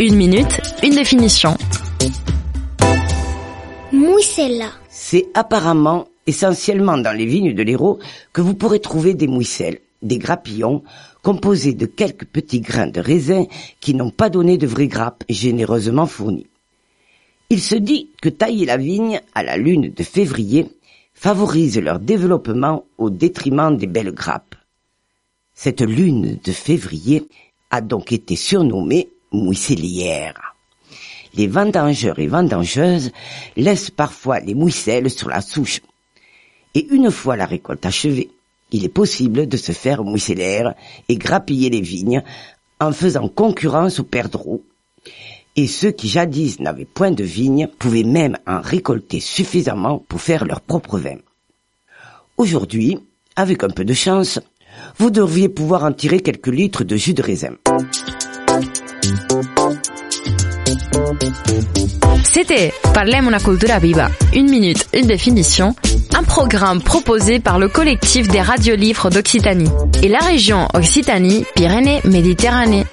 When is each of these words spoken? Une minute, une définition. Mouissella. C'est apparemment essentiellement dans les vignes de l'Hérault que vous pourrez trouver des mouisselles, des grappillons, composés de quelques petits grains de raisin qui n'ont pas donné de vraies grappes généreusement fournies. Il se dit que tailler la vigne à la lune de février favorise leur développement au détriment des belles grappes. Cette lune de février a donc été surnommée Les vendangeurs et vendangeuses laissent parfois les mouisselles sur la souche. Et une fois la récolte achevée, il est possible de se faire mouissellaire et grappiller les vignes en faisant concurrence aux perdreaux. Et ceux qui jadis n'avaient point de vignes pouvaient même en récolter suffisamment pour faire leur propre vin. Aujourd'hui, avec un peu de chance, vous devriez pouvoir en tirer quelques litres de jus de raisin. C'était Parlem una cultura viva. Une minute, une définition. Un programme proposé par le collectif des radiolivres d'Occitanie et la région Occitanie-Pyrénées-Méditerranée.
Une 0.00 0.16
minute, 0.16 0.60
une 0.82 0.94
définition. 0.94 1.56
Mouissella. 3.92 4.70
C'est 4.88 5.28
apparemment 5.34 6.06
essentiellement 6.26 6.98
dans 6.98 7.16
les 7.16 7.26
vignes 7.26 7.54
de 7.54 7.62
l'Hérault 7.62 7.98
que 8.32 8.40
vous 8.40 8.54
pourrez 8.54 8.80
trouver 8.80 9.14
des 9.14 9.26
mouisselles, 9.26 9.80
des 10.02 10.18
grappillons, 10.18 10.82
composés 11.22 11.74
de 11.74 11.86
quelques 11.86 12.24
petits 12.24 12.60
grains 12.60 12.86
de 12.86 13.00
raisin 13.00 13.44
qui 13.80 13.94
n'ont 13.94 14.10
pas 14.10 14.30
donné 14.30 14.58
de 14.58 14.66
vraies 14.66 14.88
grappes 14.88 15.24
généreusement 15.28 16.06
fournies. 16.06 16.46
Il 17.50 17.60
se 17.60 17.74
dit 17.74 18.10
que 18.20 18.28
tailler 18.28 18.66
la 18.66 18.78
vigne 18.78 19.20
à 19.34 19.42
la 19.42 19.56
lune 19.56 19.92
de 19.94 20.02
février 20.02 20.66
favorise 21.12 21.78
leur 21.78 22.00
développement 22.00 22.84
au 22.98 23.10
détriment 23.10 23.76
des 23.76 23.86
belles 23.86 24.12
grappes. 24.12 24.54
Cette 25.54 25.82
lune 25.82 26.38
de 26.42 26.52
février 26.52 27.28
a 27.70 27.80
donc 27.80 28.12
été 28.12 28.36
surnommée 28.36 29.10
Les 31.34 31.46
vendangeurs 31.46 32.18
et 32.18 32.26
vendangeuses 32.26 33.10
laissent 33.56 33.90
parfois 33.90 34.40
les 34.40 34.54
mouisselles 34.54 35.10
sur 35.10 35.28
la 35.28 35.40
souche. 35.40 35.80
Et 36.74 36.86
une 36.90 37.10
fois 37.10 37.36
la 37.36 37.46
récolte 37.46 37.86
achevée, 37.86 38.30
il 38.70 38.84
est 38.84 38.90
possible 38.90 39.46
de 39.46 39.56
se 39.56 39.72
faire 39.72 40.04
mouissellaire 40.04 40.74
et 41.08 41.16
grappiller 41.16 41.70
les 41.70 41.80
vignes 41.80 42.22
en 42.80 42.92
faisant 42.92 43.28
concurrence 43.28 44.00
aux 44.00 44.04
perdreaux. 44.04 44.62
Et 45.56 45.66
ceux 45.66 45.90
qui 45.90 46.08
jadis 46.08 46.60
n'avaient 46.60 46.86
point 46.86 47.10
de 47.10 47.24
vignes 47.24 47.68
pouvaient 47.78 48.04
même 48.04 48.38
en 48.46 48.60
récolter 48.60 49.20
suffisamment 49.20 49.98
pour 49.98 50.20
faire 50.20 50.46
leur 50.46 50.62
propre 50.62 50.98
vin. 50.98 51.18
Aujourd'hui, 52.38 52.98
avec 53.36 53.62
un 53.62 53.68
peu 53.68 53.84
de 53.84 53.94
chance, 53.94 54.40
vous 54.98 55.10
devriez 55.10 55.50
pouvoir 55.50 55.84
en 55.84 55.92
tirer 55.92 56.20
quelques 56.20 56.48
litres 56.48 56.84
de 56.84 56.96
jus 56.96 57.14
de 57.14 57.22
raisin. 57.22 57.54
C'était 62.24 62.72
Parlem 62.94 63.26
una 63.26 63.40
cultura 63.40 63.78
viva. 63.78 64.08
Une 64.34 64.48
minute, 64.48 64.86
une 64.92 65.06
définition. 65.06 65.74
Un 66.14 66.22
programme 66.22 66.82
proposé 66.82 67.40
par 67.40 67.58
le 67.58 67.68
collectif 67.68 68.28
des 68.28 68.40
radiolivres 68.40 69.10
d'Occitanie 69.10 69.68
et 70.02 70.08
la 70.08 70.18
région 70.18 70.68
Occitanie-Pyrénées-Méditerranée. 70.74 72.86